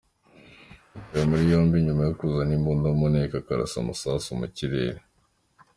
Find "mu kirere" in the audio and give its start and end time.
4.39-4.99